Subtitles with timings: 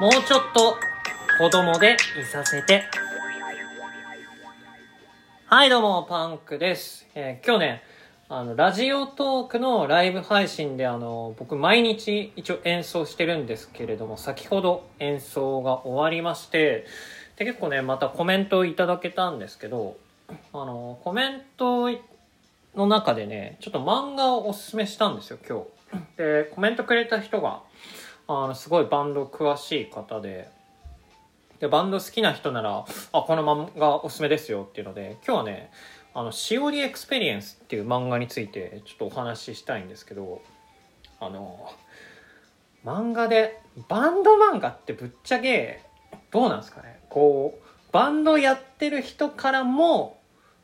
[0.00, 0.76] もうちょっと
[1.38, 2.82] 子供でいさせて。
[5.46, 7.06] はい、どうも、パンクです。
[7.14, 7.82] えー今日ね、
[8.28, 16.86] あの、ラジオトークのライブ配信で、あの、僕毎日一応演奏してるんですけれども、先ほど演奏が終わりまして、
[17.36, 19.96] で、結構ね、またコメントをいただけたんですけど、
[20.52, 21.88] あの、コメント
[22.74, 26.16] の中でね、ちょっと漫画をおすすめしたんですよ、今日。
[26.16, 27.62] で、コメントくれた人が、
[28.26, 30.48] あの、すごいバンド詳しい方で、
[31.60, 35.70] で、バンド好きな人なら、あ、この漫画おすすめですよっていうので、今日はね、
[36.14, 40.42] あの、しおりエクスペリエンスっていう漫画についてちょっとお話ししたいんですけど、
[41.20, 41.70] あの、
[42.84, 45.82] 漫画で、バンド漫画ってぶっちゃけ、
[46.30, 47.00] どうなんですかね？
[47.08, 50.20] こう、バンドやってる人からも、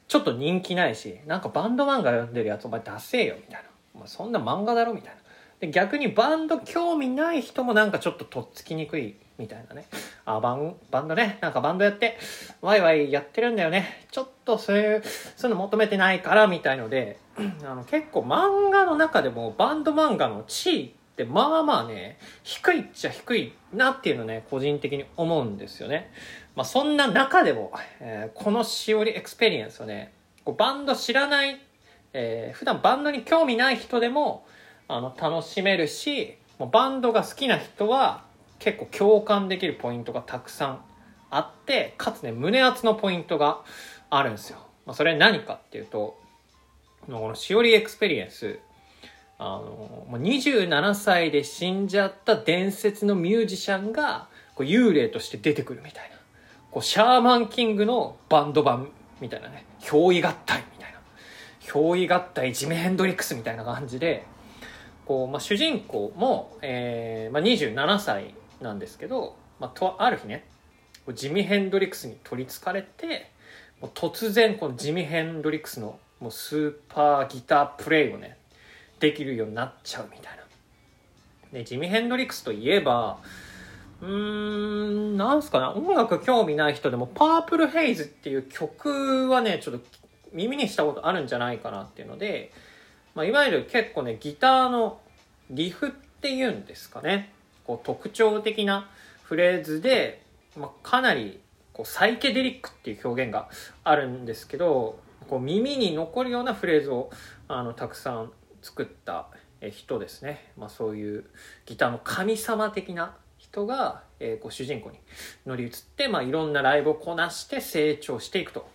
[0.09, 3.69] ちょっと人気ないし、なんかバンド漫画読んでるやつお前ダセえよみたいな。
[3.95, 5.20] お前そんな漫画だろみたいな。
[5.61, 9.87] で逆にバンド興味ない人もなんかちょっととっつきにくいみたいなね。
[10.25, 12.19] あ、バン、バンドね、なんかバンドやって、
[12.61, 14.07] ワイワイやってるんだよね。
[14.11, 15.03] ちょっとそういう、
[15.37, 17.19] そういうの求めてないからみたいので、
[17.65, 26.13] あの結構漫画の中でもバンド漫画の地位ってまあまあね、低いっちゃ低いなっていうのね、個人的に思うんですよね。
[26.55, 30.13] まあそんな中でも、えーこのしおりエクスペリエンスをね、
[30.45, 31.61] こうバンド知らない、
[32.13, 34.45] えー普段バンドに興味ない人でも、
[34.93, 38.25] あの、楽しめるし、もうバンドが好きな人は
[38.59, 40.81] 結構共感できるポイントがたくさん
[41.31, 43.61] あって、かつね、胸熱のポイントが
[44.11, 44.59] あるんですよ。
[44.87, 46.19] まあ、それ何かっていうと、
[47.07, 48.59] このしおりエクスペリエンス、
[49.39, 56.17] あの、もう27歳で死んじゃった伝説のミュージシャンが、こう幽霊として出てくるみたいな。
[56.73, 59.65] こう、シャーマンキングのバンド版みたいなね。
[59.81, 60.99] 憑依合体みたいな。
[61.63, 64.27] 憑依合体ジメヘンドリックスみたいな感じで、
[65.11, 70.45] こう、まあ、主人公も、えーまあ、27歳なんですけど、まあ、とある日ね、
[71.15, 73.29] ジミヘンドリックスに取りつかれて、
[73.81, 78.37] もう突然このジミヘンドリックスのもうスーパーギタープレイをね、
[79.01, 80.45] できるようになっちゃうみたいな。
[81.59, 83.19] で、ジミヘンドリックスといえば、
[84.01, 89.81] うーん、なんすかな、音楽興味ない人でも、パープルヘイズっていう曲はね、ちょっと
[90.33, 92.53] 耳にしたことあるんじゃないかなっていうので、
[93.15, 95.01] まあ、いわゆる結構ね、ギターの
[95.51, 97.33] リフっていうんですかね。
[97.67, 98.89] こう特徴的な
[99.23, 100.23] フレーズで、
[100.57, 101.41] まあ、かなり
[101.73, 103.49] こうサイケデリックっていう表現が
[103.85, 107.11] あるんですけど、こう耳に残るようなフレーズを
[107.49, 108.33] あのたくさん
[108.63, 109.29] 作った
[109.71, 110.53] 人ですね。
[110.57, 111.25] まあ、そういう
[111.67, 114.99] ギターの神様的な人が、えーこう主人公に
[115.47, 118.69] 乗り移って、まあ、いろんなライブをこなして成長していくと。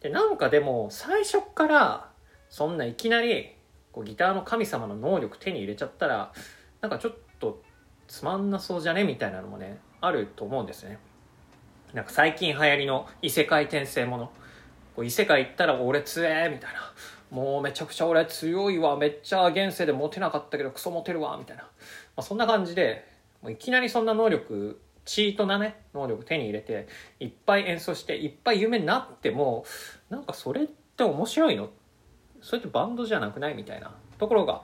[0.00, 2.11] で、なんかでも最初から
[2.52, 3.50] そんないきなり
[3.92, 6.32] こうギターの神様の能力手に入れちゃったら
[6.82, 7.62] なんかちょっと
[8.06, 10.98] つまんなそうじゃねみたいなのもねあると思うんですね。
[11.94, 14.32] なんか最近流行りの異世界転生もの。
[14.94, 16.92] こう異世界行ったら俺強えみたいな。
[17.30, 18.98] もうめちゃくちゃ俺強いわ。
[18.98, 21.68] めっちゃ現世でモテなかったけどクソモテるわみたいな、ま
[22.16, 23.08] あ、そんな感じで
[23.40, 26.86] もういきなりそんな能力チートなね能力手に入れて
[27.18, 29.64] いっぱい演奏していっぱい有名になっても
[30.10, 31.70] なんかそれって面白いの
[32.42, 34.62] それってバンドじゃなくないみたいなところが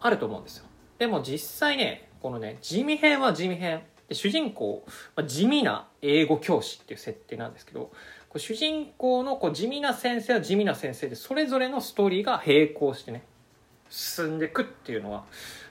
[0.00, 0.64] あると思うんですよ。
[0.98, 4.84] でも実際ねこのね地味編は地味編で主人公、
[5.16, 7.80] まあ、地味な英語教師っていう設定なんですけど
[8.28, 13.24] こう主人公のこう地味な先生は地味な先生でそれぞれのストーリーが並行してね
[13.90, 15.24] 進んでいくっていうのは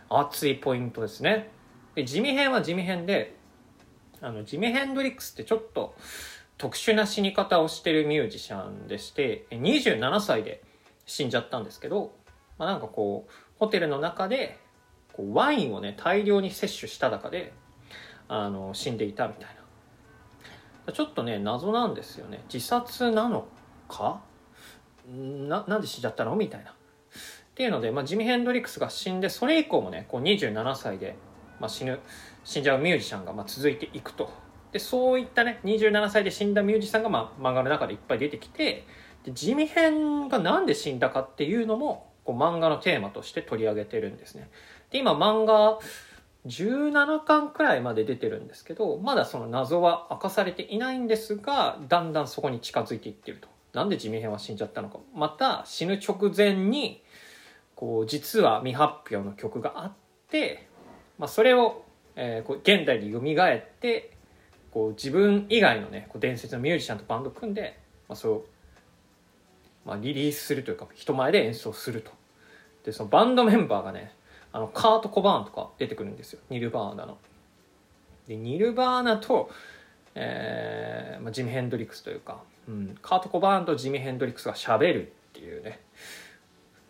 [0.09, 1.49] 熱いポイントですね。
[1.95, 3.35] で地味編は地味編で
[4.21, 5.95] あのジミ・ヘンドリックスってちょっと
[6.57, 10.61] 特殊な死に方をしてるミュージシャンでして27歳で
[11.11, 12.13] 死んじゃったんですけど、
[12.57, 14.57] まあ、なんかこうホテルの中で
[15.11, 17.53] こうワインをね大量に摂取した中で
[18.29, 19.55] あの死んでいたみたい
[20.87, 20.93] な。
[20.93, 22.43] ちょっとね謎なんですよね。
[22.51, 23.45] 自殺なの
[23.89, 24.21] か？
[25.09, 26.35] ななんで死んじゃったの？
[26.35, 26.71] みたいな。
[26.71, 26.73] っ
[27.53, 31.17] ていうので、まあ、ジミ・ヘンドリックスが死んでそれ以降もねこう27歳で、
[31.59, 31.99] まあ、死ぬ
[32.45, 34.31] 死んじゃうミュージシャンがまあ続いていくと。
[34.71, 38.85] でそういったね27歳で死んだミュージシャンがまあ漫画の中でいっぱい出てきて
[39.23, 44.49] で地味編がなんで死んだかっていうのもこう漫画のテーマとして取り上げてるんですね。
[44.89, 45.79] で今漫画
[46.47, 53.47] 17巻くらいまで出てるんですけどまだその謎は明かされていないんですがだんだんそこに近づいていってると。
[53.73, 54.99] なんで地味編は死んじゃったのか。
[55.15, 57.01] また死ぬ直前に
[57.75, 59.93] こう実は未発表の曲があっ
[60.29, 60.67] て、
[61.17, 61.83] まあ、それを、
[62.15, 64.11] えーこう現代に蘇って
[64.71, 68.45] こう自分以外のねこう伝説のミュージシャンとバンド組んで、まあ、それを、
[69.85, 72.11] まあ、リリースするというか人前で演奏すると。
[72.85, 74.13] でそのバンドメンバーがね
[74.51, 76.39] あのカート・コバーンとか出てくるんですよ。
[76.49, 77.17] ニルバーナの。
[78.27, 79.49] でニルバーナと、
[80.15, 85.79] えーまあ、ジミ・ヘンドリックスというか、うん、カート・コバーンとジミ・ヘンドリックスがしゃべるっていうね。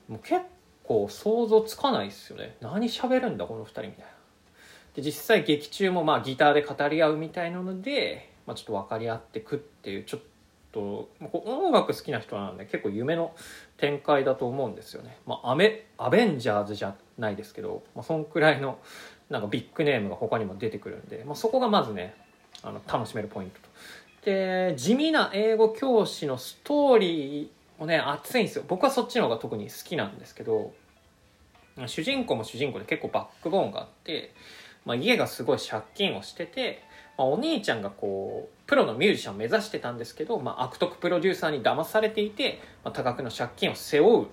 [0.07, 0.41] もう結
[0.83, 2.57] 構想像つかないっすよね。
[2.61, 4.05] 何しゃべるんだこの2人みたいな。
[4.95, 10.27] で実際劇中もまあギターで語り合うみたいなので、まあ、ちょっと分かり合ってくっていうちょっと
[10.71, 13.33] と音楽好きな人なんで結構夢の
[13.77, 18.79] 展開だと思うんですよね、まあ、アメアベンジャーズじゃないですけど、まあ、そんくらいの
[19.29, 22.15] なんかビッグネームが他にも出てくるんで、まあ、そこがまずね
[22.63, 23.69] あの楽しめるポイントと。
[24.25, 27.47] で地味な英語教師のストーリー
[27.79, 28.65] もね熱いんですよ。
[28.67, 30.73] 僕はそっちの方が特に好きなんですけど
[31.87, 34.33] 主人公も主人公で結構バックボーンがあって、
[34.85, 36.83] まあ、家がすごい借金をしてて、
[37.17, 44.27] まあ、お兄ちゃんがこうプロのミュージシャンを目指してたんですけど、まあ、悪徳プロデューサーに騙されていて、まあ、多額の借金を背負う。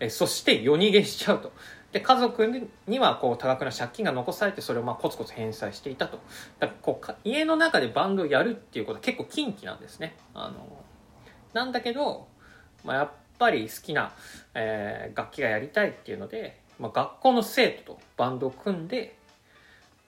[0.00, 1.52] えそして夜逃げしちゃうと。
[1.92, 6.18] で家族にはこう多額な借金が残されてそれをまあコツコツ返済していたと。
[6.58, 10.16] だからこう家の中でバンドをやるっていうことは結構禁忌なんですね。
[10.34, 10.84] あの
[11.52, 12.26] なんだけど、
[12.82, 14.12] まあ、やっぱり好きな、
[14.54, 19.16] えー、楽器がやりたいっていうので、まあ、学校の生徒とバンドを組んで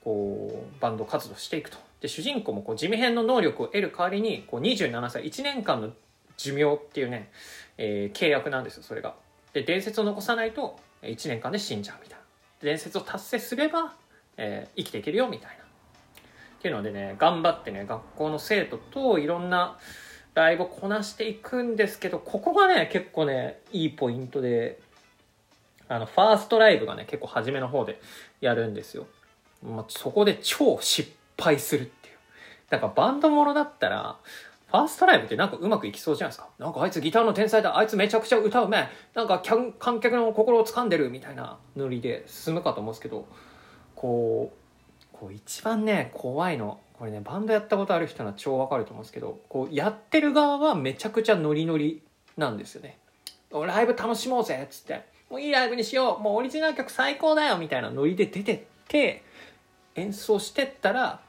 [0.03, 1.84] こうバンド活動していくと。
[2.01, 5.91] で主人公もこう地味編の能力を得る代わりにこう27歳1年間の
[6.37, 7.31] 寿命っていうね、
[7.77, 9.15] えー、契約なんですよそれが。
[9.53, 12.25] で伝説を残さないと1年間で死んじゃうみたいな。
[12.61, 13.93] 伝説を達成すれば、
[14.37, 15.63] えー、生きていけるよみたいな。
[15.63, 19.77] っていうのでね頑張ってね学校の生徒といろんな
[20.33, 24.79] ライブをこなしていくんですけどここがね結構ねいいポイントで
[25.87, 28.01] あのファーストライブがね結構初めの方で
[28.41, 29.05] やるんですよ、
[29.63, 32.15] まあ、そこで超失敗するっていう。
[32.69, 34.17] だかバンドものだったら
[34.67, 36.49] ファーストライブってなんかうまくいきそうじゃないですか。
[36.57, 39.41] なんかあいつギターの天才だ、あいつめちゃくちゃ歌うめ、なんか
[39.79, 43.25] 観客の心を掴んでるみたいなノリで進むかと思うんですけど、
[43.95, 52.01] こう、こう一番ね、怖いの、これね、バンドやったことある人は超わかると思うんですけど、こうやってる側はめちゃくちゃノリノリ
[52.35, 52.97] なんですよね。
[53.51, 58.59] ライブ楽しもうぜっつって、もういいライブにしよう、もうオリジナル曲最高だよみたいなノリで出てっ
[58.89, 59.23] て、
[59.95, 61.21] 演奏してったら、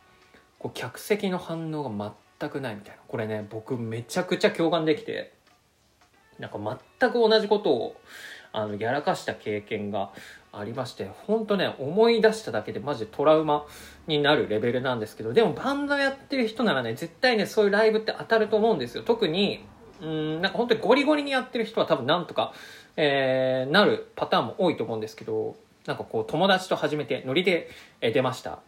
[0.59, 3.03] こう客席の反応が全くないみたいな。
[3.07, 5.33] これね僕めちゃくちゃ共感できて
[6.39, 6.59] なんか
[7.01, 7.97] 全く同じことを
[8.53, 10.11] あのやらかした経験が
[10.53, 13.67] ありまして本当ね思い出しただけでマジでトラウマ
[14.07, 19.03] になるレベルなんですけどでもバンドやってる人ならね絶対ねそういうライブって当たると思うんですよ。
[19.03, 19.65] 特に
[20.01, 22.53] うんなんか本当にゴリゴリにやってる人は多分なんとか、
[22.97, 25.57] えー、なるパターンも多いと思うんですけど
[25.87, 27.71] なんかこう友達と初めてノリで
[28.01, 28.61] 出ました。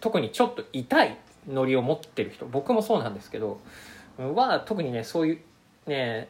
[0.00, 1.18] 特にちょっと痛い
[1.48, 2.46] ノリを持ってる人。
[2.46, 3.60] 僕もそうなんですけど
[4.18, 5.40] は特にねそういう
[5.90, 6.28] ね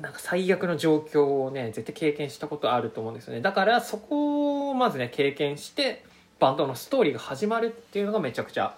[0.00, 3.40] なんか最悪の状況をね絶対経験したことあると思うんですよね。
[3.40, 6.04] だからそこをまずね経験して
[6.38, 8.76] バンドのストーリーが始まるっていうのがめちゃくちゃ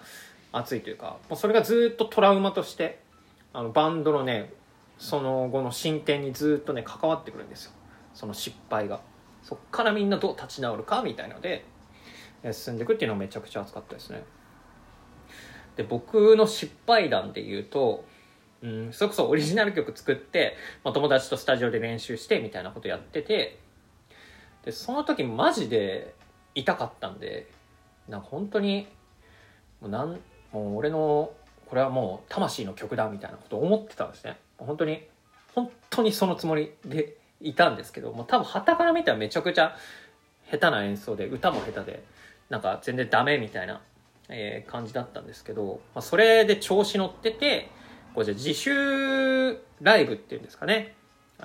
[0.51, 2.99] 熱いというかもうそれがずっとトラウマとして
[3.53, 4.51] あのバンドのね
[4.97, 7.71] その後の進展にずっとね関わってくるんですよ。
[8.13, 9.01] その失敗が。
[9.43, 11.65] そっからみんなどう立ち直るかみたいので
[12.51, 14.23] 進んでいくっていうのがめちゃくちゃ熱かったですね。
[15.75, 18.05] で僕の失敗談で言うと、
[18.61, 23.59] うん、それこそオリジナル曲作って、まあ、友達とスタジオで練習してみたいなことやってて
[24.65, 26.13] でその時マジで
[26.55, 27.49] 痛かったんで
[28.07, 28.87] なんか本当に
[29.81, 30.19] もうなん
[30.51, 31.31] もう俺の
[31.67, 34.37] これはもう魂の曲だみたいなことを思ってたんですね。
[34.57, 35.07] 本当に
[35.55, 39.75] 本当にそのつもりでいたんですけどもう多分旗から見たらめちゃくちゃ
[40.49, 42.03] 下手な演奏で歌も下手で
[42.49, 43.81] なんか全然ダメみたいな
[44.29, 47.69] えー、感じだったんですけど、まあ、それで調子乗ってて
[48.15, 50.95] こうじゃ自主ライブっていうんですかね。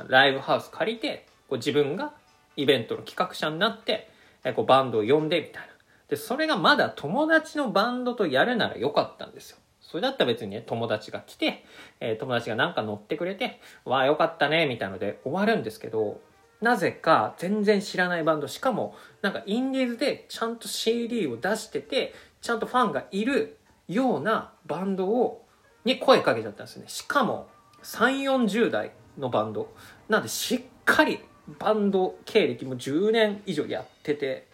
[0.08, 2.12] ライブハウス借りてこう自分が
[2.56, 4.10] イベントの企画者になって、
[4.44, 5.68] えー、こうバンドを呼んでみたいな。
[6.08, 9.58] でそれがまだ友達のバンドとやるならよかったんですよ。
[9.80, 11.64] それだったら別にね友達が来て、
[12.00, 16.20] えー、友達がなんか乗ってくれてわあよかったねみたいので終わるんですけど
[16.60, 25.44] なぜか全然知らないバンドしかもなんかインディーズでちゃんと CD を出しててちゃんとファンがいるようなバンドを
[25.84, 26.84] に声かけちゃったんですね。
[26.88, 27.48] しかも
[27.82, 29.72] 3 4 0代のバンド。
[30.08, 31.20] なんでしっかり
[31.58, 34.48] バンド経歴も10年以上やってて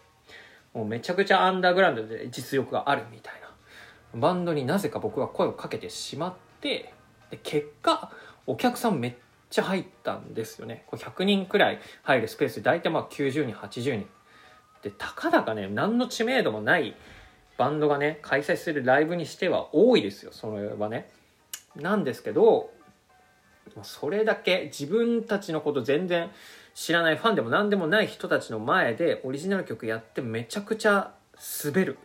[0.72, 4.20] もうめちゃくちゃアンダーグラウンドで実力があるみたいな。
[4.20, 6.92] バンドになぜか僕は声をかけてしまって
[7.30, 8.12] で結果
[8.46, 9.14] お客さんめっ
[9.50, 10.84] ちゃ入ったんですよね。
[10.92, 14.06] 100人くらい入るスペースで大体まあ90人80人。
[14.82, 16.94] でたかだかね何の知名度もない
[17.56, 21.08] バンドがね開催するライブにしては多いですよそれはね。
[21.76, 22.70] なんですけど
[23.82, 26.30] それだけ自分たちのこと全然
[26.74, 31.12] 知らないファンでも何でもない人たちの前でオリジナル曲やってめちゃくちゃ
[31.64, 31.98] 滑る。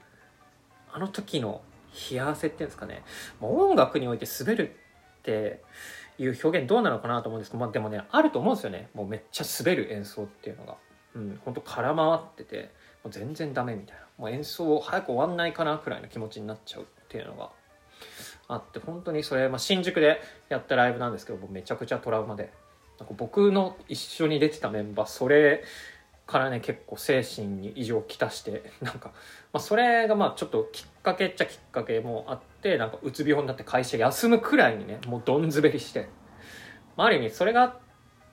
[0.91, 1.61] あの時の
[2.11, 3.03] 冷や汗っていうんですかね、
[3.39, 4.75] ま、音楽において滑る
[5.19, 5.61] って
[6.17, 8.89] いう表現どうなのかなと思うんですけど、まあ、でもねあると思うんですよね。
[8.93, 10.75] もうめっちゃ滑る演奏っていうのが。
[11.15, 12.71] うん本当空回ってて。
[13.09, 14.03] もう全然ダメみたいな。
[14.17, 17.49] もう演奏早く終わんないかなくらいの気持ちになっちゃうっていうのが
[18.47, 22.51] あって本当にそれ、まあ、新宿でやったライブなんですけどめちゃくちゃトラウマで。
[22.99, 25.63] なんか僕の一緒に出てたメンバーそれ
[26.27, 29.13] からね結構精神に異常をきたして なんか、
[29.53, 36.09] まあ、それがまあちょっときっかけっちゃきっかけもあってなんかうつ病になって会社休むくらいにねもうどん滑りして、
[36.97, 37.73] まあ、ある意味それがあっ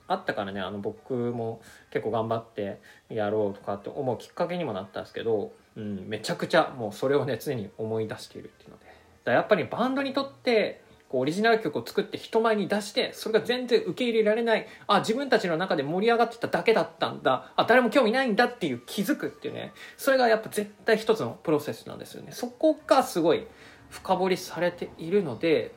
[0.08, 1.60] あったからねあの僕も
[1.90, 8.86] 結構頑張ってやろうとかって思うきっかけにもなったんですけど、うん、めちゃくちゃもうそれをね常に思い出しているっていうので。
[9.26, 19.72] だやっぱりバンドにとってこうオリジナル曲を作って人前に出してそれが全然受け入れられないあ自分たちの中で盛り上がってただけだったんだあ誰も興味ないんだっていう気づくっていうね。
[19.96, 22.32] それがやっぱ絶対一つのプロセスなんですよね。
[22.32, 23.46] そこがすごい
[23.90, 25.72] 深掘りされているので、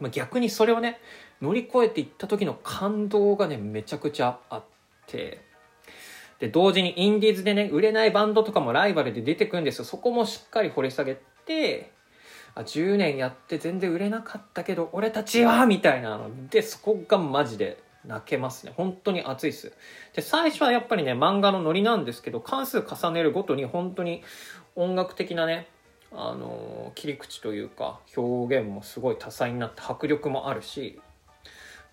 [0.00, 1.00] まあ、逆にそれをね
[1.44, 4.64] 乗り越えていった時の感動がねめちゃくちゃあっ
[5.06, 5.44] て。
[6.40, 9.84] で同時にインディーズでね売れないバンドとかもライバルで出てくるんですよ。
[9.84, 11.92] そこもしっかり掘り下げて
[12.54, 16.48] あ10年やって全然売れなかったけど俺たちはみたいなの。
[16.48, 18.72] でそこがマジで泣けますね。
[18.76, 19.72] 本当に熱いっす。
[20.14, 24.22] で最初はやっぱりね漫画のノリなんですけど関数重ねるごとに本当に
[24.76, 25.68] 音楽的なね
[26.12, 31.00] あの切り口というか表現もすごい多彩になって迫力もあるし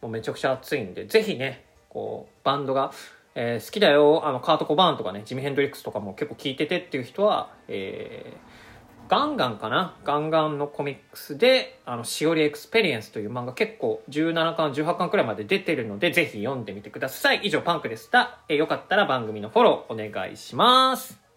[0.01, 2.91] もうめちゃくちゃ熱いんでぜひねこうバンドが、
[3.36, 8.62] えー、好きだよあのカート・コバーンとかねジミ・ヘンドリックスとかも結構聴いててっていう人は、えー
[9.12, 9.98] ガンガンかな？
[10.05, 17.41] ガンガンのコミックスで、あの、しおりエクスペリエンスという漫画結構17巻、18巻くらいまで出てるので、ぜひ読んでみてください。
[17.43, 18.39] 以上、パンクでした。
[18.48, 21.30] えよかったら番組のフォローお願いします。